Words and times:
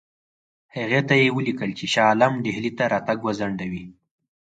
هغې 0.75 1.01
ته 1.07 1.13
یې 1.21 1.29
ولیکل 1.37 1.69
چې 1.79 1.85
شاه 1.93 2.07
عالم 2.09 2.33
ډهلي 2.45 2.71
ته 2.77 2.83
راتګ 2.93 3.17
وځنډوي. 3.23 3.85